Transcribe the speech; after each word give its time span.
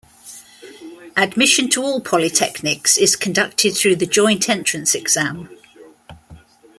Admission 1.15 1.69
to 1.69 1.83
all 1.83 2.01
Polytechnics 2.01 2.97
is 2.97 3.15
conducted 3.15 3.75
through 3.77 3.95
the 3.95 4.07
Joint 4.07 4.49
Entrance 4.49 4.95
Exam. 4.95 5.47